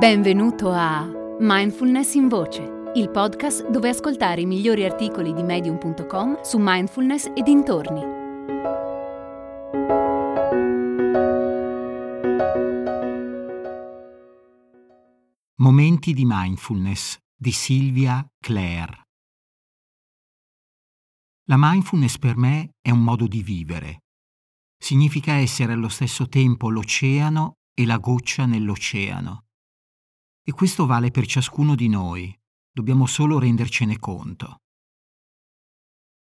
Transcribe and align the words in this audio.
Benvenuto 0.00 0.70
a 0.72 1.06
Mindfulness 1.40 2.14
in 2.14 2.28
Voce, 2.28 2.90
il 2.94 3.10
podcast 3.10 3.68
dove 3.68 3.90
ascoltare 3.90 4.40
i 4.40 4.46
migliori 4.46 4.82
articoli 4.86 5.34
di 5.34 5.42
medium.com 5.42 6.40
su 6.40 6.56
mindfulness 6.58 7.26
e 7.34 7.42
dintorni. 7.42 8.00
Momenti 15.56 16.14
di 16.14 16.24
mindfulness 16.24 17.18
di 17.36 17.52
Silvia 17.52 18.26
Clare. 18.38 19.02
La 21.44 21.56
mindfulness 21.58 22.16
per 22.16 22.38
me 22.38 22.70
è 22.80 22.90
un 22.90 23.04
modo 23.04 23.26
di 23.26 23.42
vivere. 23.42 23.98
Significa 24.82 25.34
essere 25.34 25.74
allo 25.74 25.90
stesso 25.90 26.26
tempo 26.26 26.70
l'oceano 26.70 27.56
e 27.74 27.84
la 27.84 27.98
goccia 27.98 28.46
nell'oceano 28.46 29.44
e 30.42 30.52
questo 30.52 30.86
vale 30.86 31.10
per 31.10 31.26
ciascuno 31.26 31.74
di 31.74 31.88
noi, 31.88 32.36
dobbiamo 32.70 33.06
solo 33.06 33.38
rendercene 33.38 33.98
conto. 33.98 34.62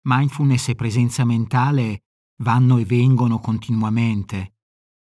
Mindfulness 0.02 0.68
e 0.68 0.74
presenza 0.74 1.24
mentale 1.24 2.04
vanno 2.42 2.78
e 2.78 2.84
vengono 2.84 3.38
continuamente. 3.38 4.54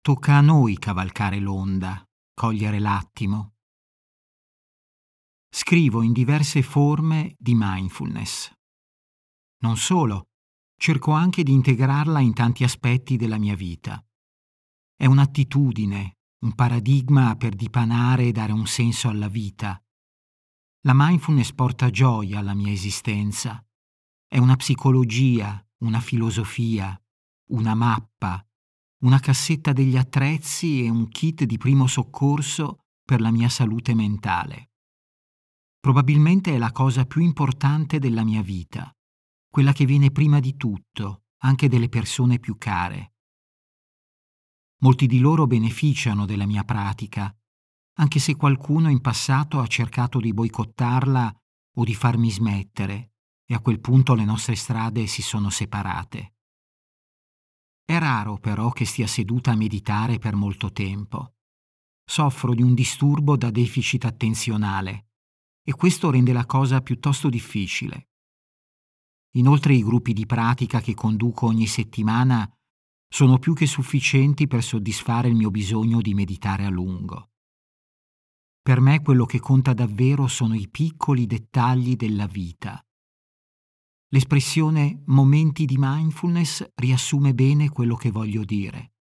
Tocca 0.01 0.35
a 0.35 0.41
noi 0.41 0.77
cavalcare 0.77 1.39
l'onda, 1.39 2.01
cogliere 2.33 2.79
l'attimo. 2.79 3.55
Scrivo 5.49 6.01
in 6.01 6.13
diverse 6.13 6.61
forme 6.61 7.35
di 7.37 7.53
mindfulness. 7.55 8.51
Non 9.59 9.75
solo, 9.75 10.29
cerco 10.79 11.11
anche 11.11 11.43
di 11.43 11.51
integrarla 11.51 12.19
in 12.19 12.33
tanti 12.33 12.63
aspetti 12.63 13.17
della 13.17 13.37
mia 13.37 13.55
vita. 13.55 14.01
È 14.95 15.05
un'attitudine, 15.05 16.16
un 16.39 16.53
paradigma 16.53 17.35
per 17.35 17.55
dipanare 17.55 18.27
e 18.27 18.31
dare 18.31 18.51
un 18.51 18.67
senso 18.67 19.09
alla 19.09 19.27
vita. 19.27 19.81
La 20.81 20.93
mindfulness 20.93 21.51
porta 21.51 21.89
gioia 21.89 22.39
alla 22.39 22.53
mia 22.53 22.71
esistenza. 22.71 23.65
È 24.27 24.37
una 24.37 24.55
psicologia, 24.55 25.65
una 25.79 25.99
filosofia, 25.99 26.99
una 27.49 27.73
mappa, 27.73 28.45
una 28.99 29.19
cassetta 29.19 29.73
degli 29.73 29.97
attrezzi 29.97 30.83
e 30.83 30.89
un 30.89 31.07
kit 31.07 31.43
di 31.43 31.57
primo 31.57 31.87
soccorso 31.87 32.85
per 33.03 33.19
la 33.19 33.31
mia 33.31 33.49
salute 33.49 33.95
mentale. 33.95 34.71
Probabilmente 35.79 36.53
è 36.53 36.57
la 36.57 36.71
cosa 36.71 37.05
più 37.05 37.21
importante 37.21 37.99
della 37.99 38.23
mia 38.23 38.41
vita, 38.41 38.91
quella 39.49 39.71
che 39.71 39.85
viene 39.85 40.11
prima 40.11 40.39
di 40.39 40.55
tutto, 40.55 41.23
anche 41.43 41.67
delle 41.67 41.89
persone 41.89 42.39
più 42.39 42.57
care. 42.57 43.13
Molti 44.79 45.07
di 45.07 45.19
loro 45.19 45.47
beneficiano 45.47 46.25
della 46.25 46.45
mia 46.45 46.63
pratica, 46.63 47.35
anche 47.99 48.19
se 48.19 48.35
qualcuno 48.35 48.89
in 48.89 49.01
passato 49.01 49.59
ha 49.59 49.65
cercato 49.65 50.19
di 50.19 50.33
boicottarla 50.33 51.35
o 51.77 51.83
di 51.83 51.95
farmi 51.95 52.29
smettere, 52.29 53.13
e 53.45 53.55
a 53.55 53.59
quel 53.59 53.79
punto 53.79 54.13
le 54.13 54.23
nostre 54.23 54.55
strade 54.55 55.07
si 55.07 55.21
sono 55.21 55.49
separate. 55.49 56.35
È 57.83 57.97
raro 57.97 58.37
però 58.37 58.69
che 58.69 58.85
stia 58.85 59.07
seduta 59.07 59.51
a 59.51 59.55
meditare 59.55 60.19
per 60.19 60.35
molto 60.35 60.71
tempo. 60.71 61.35
Soffro 62.03 62.53
di 62.53 62.61
un 62.61 62.73
disturbo 62.73 63.35
da 63.35 63.49
deficit 63.49 64.05
attenzionale 64.05 65.07
e 65.63 65.73
questo 65.73 66.11
rende 66.11 66.33
la 66.33 66.45
cosa 66.45 66.81
piuttosto 66.81 67.29
difficile. 67.29 68.09
Inoltre 69.37 69.73
i 69.73 69.83
gruppi 69.83 70.13
di 70.13 70.25
pratica 70.25 70.81
che 70.81 70.93
conduco 70.93 71.47
ogni 71.47 71.67
settimana 71.67 72.49
sono 73.09 73.39
più 73.39 73.53
che 73.53 73.65
sufficienti 73.65 74.47
per 74.47 74.63
soddisfare 74.63 75.27
il 75.27 75.35
mio 75.35 75.49
bisogno 75.49 76.01
di 76.01 76.13
meditare 76.13 76.65
a 76.65 76.69
lungo. 76.69 77.29
Per 78.61 78.81
me 78.81 79.01
quello 79.01 79.25
che 79.25 79.39
conta 79.39 79.73
davvero 79.73 80.27
sono 80.27 80.53
i 80.53 80.67
piccoli 80.69 81.25
dettagli 81.25 81.95
della 81.95 82.27
vita. 82.27 82.81
L'espressione 84.09 85.03
momenti 85.05 85.65
di 85.65 85.75
mindfulness 85.77 86.65
riassume 86.75 87.33
bene 87.33 87.69
quello 87.69 87.95
che 87.95 88.11
voglio 88.11 88.43
dire. 88.43 88.93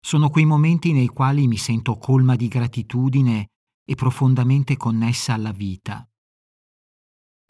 Sono 0.00 0.28
quei 0.28 0.44
momenti 0.44 0.92
nei 0.92 1.08
quali 1.08 1.46
mi 1.46 1.56
sento 1.56 1.98
colma 1.98 2.34
di 2.34 2.48
gratitudine 2.48 3.50
e 3.84 3.94
profondamente 3.94 4.76
connessa 4.76 5.34
alla 5.34 5.52
vita. 5.52 6.08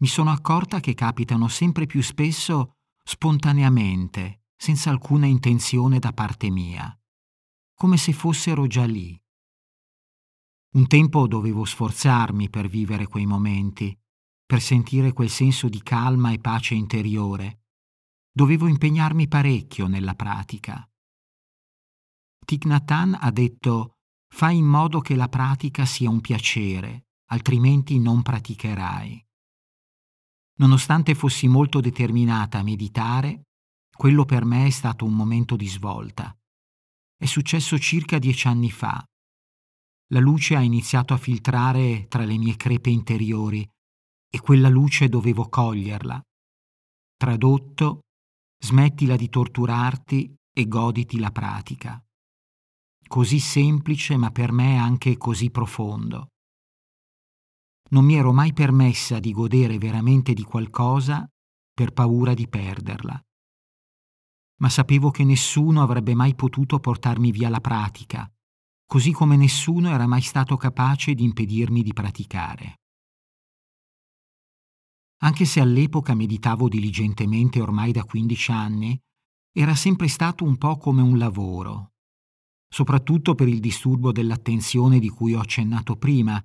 Mi 0.01 0.07
sono 0.07 0.31
accorta 0.31 0.81
che 0.81 0.95
capitano 0.95 1.49
sempre 1.49 1.87
più 1.87 2.03
spesso 2.03 2.77
spontaneamente 3.03 4.40
senza 4.61 4.91
alcuna 4.91 5.25
intenzione 5.25 5.99
da 5.99 6.13
parte 6.13 6.51
mia, 6.51 6.95
come 7.75 7.97
se 7.97 8.13
fossero 8.13 8.67
già 8.67 8.85
lì. 8.85 9.19
Un 10.75 10.87
tempo 10.87 11.27
dovevo 11.27 11.65
sforzarmi 11.65 12.51
per 12.51 12.69
vivere 12.69 13.07
quei 13.07 13.25
momenti, 13.25 13.99
per 14.45 14.61
sentire 14.61 15.15
quel 15.15 15.31
senso 15.31 15.71
di 15.71 15.83
calma 15.83 16.33
e 16.33 16.41
pace 16.41 16.75
interiore. 16.75 17.63
Dovevo 18.31 18.67
impegnarmi 18.67 19.29
parecchio 19.29 19.87
nella 19.87 20.15
pratica. 20.15 20.87
Hanh 22.85 23.17
ha 23.19 23.31
detto 23.31 23.97
fai 24.29 24.59
in 24.59 24.67
modo 24.67 25.01
che 25.01 25.15
la 25.15 25.31
pratica 25.31 25.87
sia 25.87 26.11
un 26.11 26.21
piacere, 26.21 27.07
altrimenti 27.31 27.99
non 27.99 28.21
praticherai. 28.21 29.27
Nonostante 30.57 31.15
fossi 31.15 31.49
molto 31.49 31.81
determinata 31.81 32.59
a 32.59 32.63
meditare, 32.63 33.47
quello 34.01 34.25
per 34.25 34.47
me 34.47 34.65
è 34.65 34.71
stato 34.71 35.05
un 35.05 35.13
momento 35.13 35.57
di 35.57 35.69
svolta. 35.69 36.35
È 37.19 37.27
successo 37.27 37.79
circa 37.79 38.19
dieci 38.19 38.49
anni 38.49 38.71
fa. 38.71 39.05
La 40.15 40.21
luce 40.21 40.57
ha 40.57 40.63
iniziato 40.63 41.13
a 41.13 41.19
filtrare 41.19 42.09
tra 42.09 42.25
le 42.25 42.39
mie 42.39 42.57
crepe 42.57 42.89
interiori 42.89 43.63
e 44.31 44.41
quella 44.41 44.71
luce 44.71 45.11
dovevo 45.11 45.51
coglierla. 45.51 46.19
Tradotto, 47.15 48.01
smettila 48.59 49.17
di 49.17 49.29
torturarti 49.29 50.35
e 50.51 50.67
goditi 50.67 51.19
la 51.19 51.31
pratica. 51.31 52.03
Così 53.07 53.39
semplice 53.39 54.17
ma 54.17 54.31
per 54.31 54.51
me 54.51 54.79
anche 54.79 55.19
così 55.19 55.51
profondo. 55.51 56.29
Non 57.91 58.07
mi 58.07 58.15
ero 58.15 58.33
mai 58.33 58.55
permessa 58.55 59.21
di 59.21 59.33
godere 59.33 59.77
veramente 59.77 60.33
di 60.33 60.43
qualcosa 60.43 61.29
per 61.75 61.93
paura 61.93 62.33
di 62.33 62.49
perderla 62.49 63.23
ma 64.61 64.69
sapevo 64.69 65.11
che 65.11 65.25
nessuno 65.25 65.83
avrebbe 65.83 66.15
mai 66.15 66.35
potuto 66.35 66.79
portarmi 66.79 67.31
via 67.31 67.49
la 67.49 67.61
pratica, 67.61 68.31
così 68.87 69.11
come 69.13 69.37
nessuno 69.37 69.91
era 69.91 70.07
mai 70.07 70.21
stato 70.21 70.57
capace 70.57 71.15
di 71.15 71.25
impedirmi 71.25 71.83
di 71.83 71.93
praticare. 71.93 72.75
Anche 75.23 75.45
se 75.45 75.61
all'epoca 75.61 76.15
meditavo 76.15 76.69
diligentemente 76.69 77.61
ormai 77.61 77.93
da 77.93 78.05
15 78.05 78.53
anni, 78.53 78.99
era 79.53 79.75
sempre 79.75 80.09
stato 80.09 80.45
un 80.45 80.57
po' 80.57 80.77
come 80.77 81.03
un 81.03 81.19
lavoro, 81.19 81.93
soprattutto 82.69 83.35
per 83.35 83.49
il 83.49 83.61
disturbo 83.61 84.13
dell'attenzione 84.13 84.99
di 84.99 85.09
cui 85.09 85.35
ho 85.35 85.41
accennato 85.41 85.97
prima, 85.97 86.43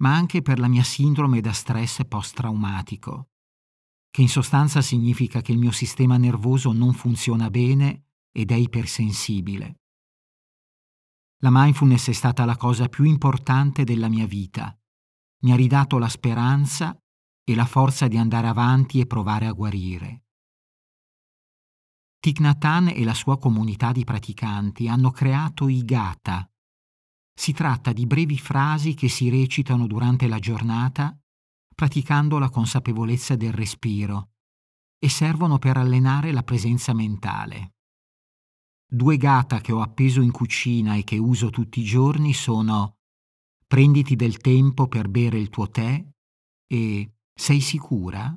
ma 0.00 0.14
anche 0.14 0.42
per 0.42 0.58
la 0.58 0.68
mia 0.68 0.84
sindrome 0.84 1.40
da 1.40 1.52
stress 1.52 2.04
post-traumatico 2.06 3.28
che 4.10 4.22
in 4.22 4.28
sostanza 4.28 4.80
significa 4.80 5.40
che 5.40 5.52
il 5.52 5.58
mio 5.58 5.70
sistema 5.70 6.16
nervoso 6.16 6.72
non 6.72 6.92
funziona 6.92 7.50
bene 7.50 8.04
ed 8.32 8.50
è 8.50 8.54
ipersensibile. 8.54 9.80
La 11.42 11.50
mindfulness 11.52 12.08
è 12.08 12.12
stata 12.12 12.44
la 12.44 12.56
cosa 12.56 12.88
più 12.88 13.04
importante 13.04 13.84
della 13.84 14.08
mia 14.08 14.26
vita. 14.26 14.76
Mi 15.42 15.52
ha 15.52 15.56
ridato 15.56 15.98
la 15.98 16.08
speranza 16.08 16.98
e 17.44 17.54
la 17.54 17.64
forza 17.64 18.08
di 18.08 18.16
andare 18.16 18.48
avanti 18.48 18.98
e 19.00 19.06
provare 19.06 19.46
a 19.46 19.52
guarire. 19.52 20.24
Thich 22.18 22.40
Nhat 22.40 22.92
e 22.92 23.04
la 23.04 23.14
sua 23.14 23.38
comunità 23.38 23.92
di 23.92 24.02
praticanti 24.02 24.88
hanno 24.88 25.12
creato 25.12 25.68
i 25.68 25.84
Gata. 25.84 26.50
Si 27.32 27.52
tratta 27.52 27.92
di 27.92 28.06
brevi 28.06 28.36
frasi 28.36 28.94
che 28.94 29.08
si 29.08 29.30
recitano 29.30 29.86
durante 29.86 30.26
la 30.26 30.40
giornata 30.40 31.16
praticando 31.78 32.40
la 32.40 32.50
consapevolezza 32.50 33.36
del 33.36 33.52
respiro 33.52 34.30
e 34.98 35.08
servono 35.08 35.58
per 35.58 35.76
allenare 35.76 36.32
la 36.32 36.42
presenza 36.42 36.92
mentale. 36.92 37.74
Due 38.84 39.16
gata 39.16 39.60
che 39.60 39.70
ho 39.70 39.80
appeso 39.80 40.20
in 40.20 40.32
cucina 40.32 40.96
e 40.96 41.04
che 41.04 41.18
uso 41.18 41.50
tutti 41.50 41.78
i 41.78 41.84
giorni 41.84 42.34
sono 42.34 42.96
Prenditi 43.64 44.16
del 44.16 44.38
tempo 44.38 44.88
per 44.88 45.08
bere 45.08 45.38
il 45.38 45.50
tuo 45.50 45.68
tè 45.68 46.04
e 46.66 47.12
Sei 47.32 47.60
sicura? 47.60 48.36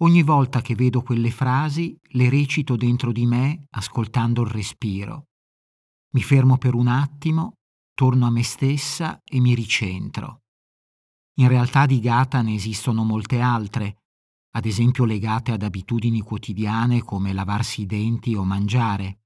Ogni 0.00 0.22
volta 0.24 0.62
che 0.62 0.74
vedo 0.74 1.02
quelle 1.02 1.30
frasi 1.30 1.96
le 2.14 2.28
recito 2.28 2.74
dentro 2.74 3.12
di 3.12 3.26
me 3.26 3.66
ascoltando 3.70 4.42
il 4.42 4.50
respiro. 4.50 5.26
Mi 6.14 6.22
fermo 6.22 6.58
per 6.58 6.74
un 6.74 6.88
attimo, 6.88 7.52
torno 7.94 8.26
a 8.26 8.30
me 8.30 8.42
stessa 8.42 9.20
e 9.22 9.38
mi 9.38 9.54
ricentro. 9.54 10.39
In 11.34 11.48
realtà 11.48 11.86
di 11.86 12.00
gata 12.00 12.42
ne 12.42 12.54
esistono 12.54 13.04
molte 13.04 13.40
altre, 13.40 14.02
ad 14.52 14.66
esempio 14.66 15.04
legate 15.04 15.52
ad 15.52 15.62
abitudini 15.62 16.20
quotidiane 16.20 17.02
come 17.02 17.32
lavarsi 17.32 17.82
i 17.82 17.86
denti 17.86 18.34
o 18.34 18.44
mangiare. 18.44 19.20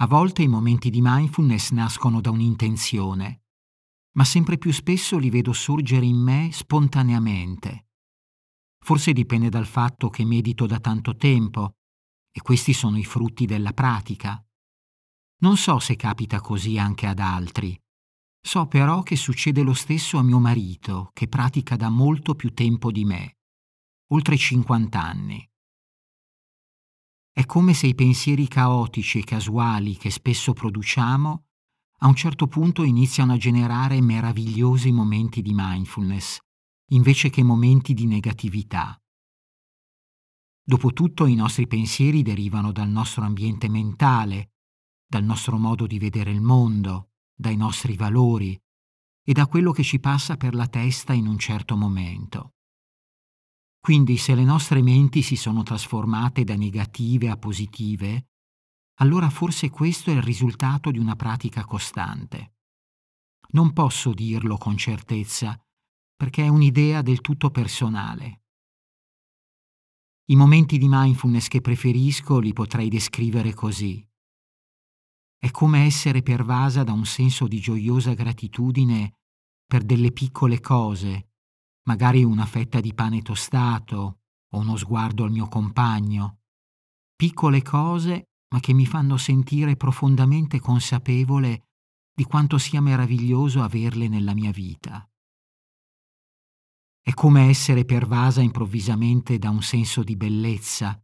A 0.00 0.06
volte 0.06 0.42
i 0.42 0.48
momenti 0.48 0.90
di 0.90 1.00
mindfulness 1.00 1.70
nascono 1.70 2.20
da 2.20 2.30
un'intenzione, 2.30 3.44
ma 4.16 4.24
sempre 4.24 4.58
più 4.58 4.72
spesso 4.72 5.16
li 5.16 5.30
vedo 5.30 5.54
sorgere 5.54 6.04
in 6.04 6.16
me 6.16 6.50
spontaneamente. 6.52 7.86
Forse 8.84 9.12
dipende 9.12 9.48
dal 9.48 9.66
fatto 9.66 10.10
che 10.10 10.24
medito 10.24 10.66
da 10.66 10.78
tanto 10.78 11.16
tempo 11.16 11.76
e 12.30 12.42
questi 12.42 12.74
sono 12.74 12.98
i 12.98 13.04
frutti 13.04 13.46
della 13.46 13.72
pratica. 13.72 14.40
Non 15.38 15.56
so 15.56 15.78
se 15.78 15.96
capita 15.96 16.40
così 16.40 16.78
anche 16.78 17.06
ad 17.06 17.18
altri. 17.18 17.78
So 18.46 18.68
però 18.68 19.02
che 19.02 19.16
succede 19.16 19.62
lo 19.62 19.74
stesso 19.74 20.18
a 20.18 20.22
mio 20.22 20.38
marito, 20.38 21.10
che 21.14 21.26
pratica 21.26 21.74
da 21.74 21.88
molto 21.88 22.36
più 22.36 22.54
tempo 22.54 22.92
di 22.92 23.04
me, 23.04 23.38
oltre 24.12 24.36
50 24.36 25.02
anni. 25.02 25.50
È 27.32 27.44
come 27.44 27.74
se 27.74 27.88
i 27.88 27.96
pensieri 27.96 28.46
caotici 28.46 29.18
e 29.18 29.24
casuali 29.24 29.96
che 29.96 30.12
spesso 30.12 30.52
produciamo 30.52 31.44
a 31.98 32.06
un 32.06 32.14
certo 32.14 32.46
punto 32.46 32.84
iniziano 32.84 33.32
a 33.32 33.36
generare 33.36 34.00
meravigliosi 34.00 34.92
momenti 34.92 35.42
di 35.42 35.50
mindfulness, 35.52 36.38
invece 36.90 37.30
che 37.30 37.42
momenti 37.42 37.94
di 37.94 38.06
negatività. 38.06 38.96
Dopotutto 40.62 41.26
i 41.26 41.34
nostri 41.34 41.66
pensieri 41.66 42.22
derivano 42.22 42.70
dal 42.70 42.88
nostro 42.88 43.24
ambiente 43.24 43.68
mentale, 43.68 44.52
dal 45.04 45.24
nostro 45.24 45.58
modo 45.58 45.88
di 45.88 45.98
vedere 45.98 46.30
il 46.30 46.42
mondo, 46.42 47.10
dai 47.36 47.56
nostri 47.56 47.96
valori 47.96 48.58
e 49.22 49.32
da 49.32 49.46
quello 49.46 49.72
che 49.72 49.82
ci 49.82 50.00
passa 50.00 50.36
per 50.36 50.54
la 50.54 50.66
testa 50.66 51.12
in 51.12 51.26
un 51.26 51.38
certo 51.38 51.76
momento. 51.76 52.54
Quindi 53.78 54.16
se 54.16 54.34
le 54.34 54.44
nostre 54.44 54.82
menti 54.82 55.22
si 55.22 55.36
sono 55.36 55.62
trasformate 55.62 56.42
da 56.42 56.56
negative 56.56 57.28
a 57.28 57.36
positive, 57.36 58.30
allora 59.00 59.28
forse 59.30 59.68
questo 59.70 60.10
è 60.10 60.14
il 60.14 60.22
risultato 60.22 60.90
di 60.90 60.98
una 60.98 61.14
pratica 61.14 61.64
costante. 61.64 62.54
Non 63.50 63.72
posso 63.72 64.12
dirlo 64.12 64.56
con 64.56 64.76
certezza, 64.76 65.56
perché 66.16 66.44
è 66.44 66.48
un'idea 66.48 67.02
del 67.02 67.20
tutto 67.20 67.50
personale. 67.50 68.42
I 70.28 70.34
momenti 70.34 70.78
di 70.78 70.88
mindfulness 70.88 71.46
che 71.46 71.60
preferisco 71.60 72.40
li 72.40 72.52
potrei 72.52 72.88
descrivere 72.88 73.54
così. 73.54 74.04
È 75.38 75.50
come 75.50 75.84
essere 75.84 76.22
pervasa 76.22 76.82
da 76.82 76.92
un 76.92 77.04
senso 77.04 77.46
di 77.46 77.60
gioiosa 77.60 78.14
gratitudine 78.14 79.12
per 79.66 79.82
delle 79.84 80.12
piccole 80.12 80.60
cose 80.60 81.28
magari 81.86 82.24
una 82.24 82.46
fetta 82.46 82.80
di 82.80 82.94
pane 82.94 83.22
tostato 83.22 84.20
o 84.52 84.58
uno 84.58 84.76
sguardo 84.76 85.24
al 85.24 85.30
mio 85.30 85.48
compagno. 85.48 86.40
Piccole 87.14 87.62
cose, 87.62 88.30
ma 88.52 88.60
che 88.60 88.72
mi 88.72 88.86
fanno 88.86 89.16
sentire 89.16 89.76
profondamente 89.76 90.60
consapevole 90.60 91.68
di 92.12 92.24
quanto 92.24 92.58
sia 92.58 92.80
meraviglioso 92.80 93.62
averle 93.62 94.08
nella 94.08 94.34
mia 94.34 94.50
vita. 94.50 95.08
È 97.00 97.12
come 97.14 97.48
essere 97.48 97.84
pervasa 97.84 98.40
improvvisamente 98.40 99.38
da 99.38 99.50
un 99.50 99.62
senso 99.62 100.02
di 100.02 100.16
bellezza, 100.16 101.00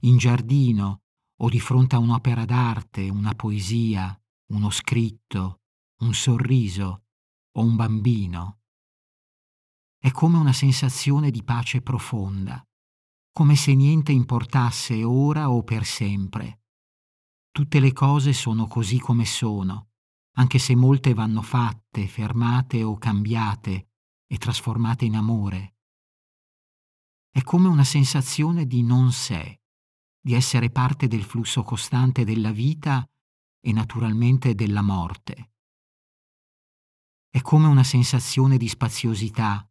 in 0.00 0.16
giardino 0.16 1.02
o 1.44 1.50
di 1.50 1.60
fronte 1.60 1.94
a 1.94 1.98
un'opera 1.98 2.46
d'arte, 2.46 3.10
una 3.10 3.34
poesia, 3.34 4.18
uno 4.52 4.70
scritto, 4.70 5.60
un 6.00 6.14
sorriso 6.14 7.04
o 7.52 7.62
un 7.62 7.76
bambino. 7.76 8.60
È 9.98 10.10
come 10.10 10.38
una 10.38 10.54
sensazione 10.54 11.30
di 11.30 11.42
pace 11.42 11.82
profonda, 11.82 12.66
come 13.30 13.56
se 13.56 13.74
niente 13.74 14.10
importasse 14.10 15.04
ora 15.04 15.50
o 15.50 15.62
per 15.62 15.84
sempre. 15.84 16.62
Tutte 17.50 17.78
le 17.78 17.92
cose 17.92 18.32
sono 18.32 18.66
così 18.66 18.98
come 18.98 19.26
sono, 19.26 19.90
anche 20.36 20.58
se 20.58 20.74
molte 20.74 21.12
vanno 21.12 21.42
fatte, 21.42 22.08
fermate 22.08 22.82
o 22.82 22.96
cambiate 22.96 23.90
e 24.26 24.38
trasformate 24.38 25.04
in 25.04 25.16
amore. 25.16 25.76
È 27.30 27.42
come 27.42 27.68
una 27.68 27.84
sensazione 27.84 28.66
di 28.66 28.82
non 28.82 29.12
sé, 29.12 29.60
di 30.24 30.32
essere 30.32 30.70
parte 30.70 31.06
del 31.06 31.22
flusso 31.22 31.62
costante 31.62 32.24
della 32.24 32.50
vita 32.50 33.06
e 33.60 33.72
naturalmente 33.72 34.54
della 34.54 34.80
morte. 34.80 35.52
È 37.28 37.42
come 37.42 37.66
una 37.66 37.84
sensazione 37.84 38.56
di 38.56 38.66
spaziosità, 38.66 39.68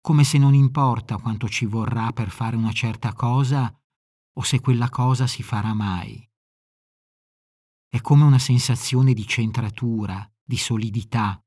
come 0.00 0.24
se 0.24 0.36
non 0.36 0.52
importa 0.52 1.18
quanto 1.18 1.48
ci 1.48 1.64
vorrà 1.64 2.10
per 2.10 2.30
fare 2.30 2.56
una 2.56 2.72
certa 2.72 3.12
cosa 3.12 3.72
o 4.36 4.42
se 4.42 4.60
quella 4.60 4.90
cosa 4.90 5.28
si 5.28 5.44
farà 5.44 5.74
mai. 5.74 6.28
È 7.88 8.00
come 8.00 8.24
una 8.24 8.40
sensazione 8.40 9.12
di 9.12 9.24
centratura, 9.28 10.28
di 10.42 10.56
solidità, 10.56 11.40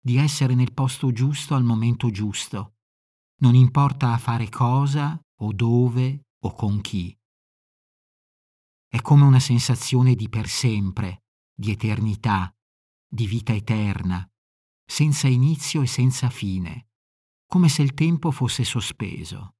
di 0.00 0.18
essere 0.18 0.54
nel 0.54 0.72
posto 0.72 1.10
giusto 1.10 1.56
al 1.56 1.64
momento 1.64 2.10
giusto. 2.12 2.76
Non 3.40 3.56
importa 3.56 4.12
a 4.12 4.18
fare 4.18 4.48
cosa 4.48 5.20
o 5.40 5.52
dove 5.52 6.26
o 6.44 6.54
con 6.54 6.80
chi. 6.80 7.17
È 8.88 9.00
come 9.02 9.24
una 9.24 9.40
sensazione 9.40 10.14
di 10.14 10.28
per 10.28 10.48
sempre, 10.48 11.24
di 11.54 11.70
eternità, 11.70 12.52
di 13.06 13.26
vita 13.26 13.52
eterna, 13.52 14.28
senza 14.84 15.28
inizio 15.28 15.82
e 15.82 15.86
senza 15.86 16.30
fine 16.30 16.88
come 17.48 17.70
se 17.70 17.80
il 17.80 17.94
tempo 17.94 18.30
fosse 18.30 18.62
sospeso. 18.62 19.54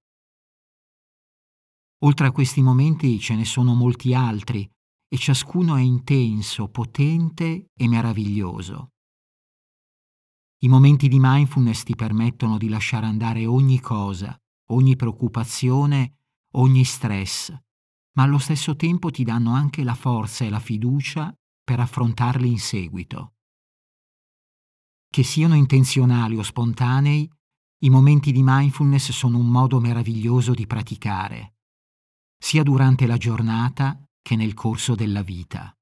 Oltre 2.03 2.27
a 2.27 2.33
questi 2.33 2.61
momenti 2.61 3.19
ce 3.19 3.35
ne 3.35 3.47
sono 3.47 3.75
molti 3.75 4.13
altri 4.13 4.71
e 5.09 5.17
ciascuno 5.17 5.75
è 5.75 5.81
intenso, 5.81 6.69
potente 6.69 7.71
e 7.75 7.89
meraviglioso. 7.89 8.91
I 10.61 10.69
momenti 10.69 11.09
di 11.09 11.17
mindfulness 11.19 11.83
ti 11.83 11.95
permettono 11.95 12.59
di 12.59 12.69
lasciare 12.69 13.07
andare 13.07 13.47
ogni 13.47 13.81
cosa, 13.81 14.39
ogni 14.67 14.95
preoccupazione, 14.95 16.19
ogni 16.57 16.85
stress, 16.85 17.57
ma 18.19 18.25
allo 18.25 18.39
stesso 18.39 18.75
tempo 18.75 19.11
ti 19.13 19.23
danno 19.23 19.55
anche 19.55 19.85
la 19.85 19.95
forza 19.95 20.45
e 20.45 20.51
la 20.51 20.59
fiducia 20.59 21.33
per 21.63 21.79
affrontarli 21.79 22.51
in 22.51 22.59
seguito. 22.59 23.35
Che 25.09 25.23
siano 25.23 25.55
intenzionali 25.55 26.37
o 26.37 26.43
spontanei, 26.43 27.31
i 27.85 27.91
momenti 27.91 28.33
di 28.33 28.43
mindfulness 28.43 29.13
sono 29.13 29.39
un 29.39 29.47
modo 29.47 29.79
meraviglioso 29.79 30.53
di 30.53 30.67
praticare, 30.67 31.55
sia 32.37 32.65
durante 32.65 33.07
la 33.07 33.17
giornata 33.17 34.03
che 34.21 34.35
nel 34.35 34.53
corso 34.53 34.97
della 34.97 35.23
vita. 35.23 35.73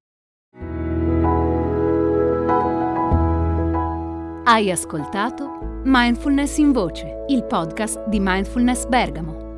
Hai 4.45 4.71
ascoltato 4.71 5.81
Mindfulness 5.85 6.59
in 6.59 6.73
Voce, 6.73 7.25
il 7.29 7.45
podcast 7.45 8.07
di 8.09 8.21
Mindfulness 8.21 8.87
Bergamo, 8.87 9.46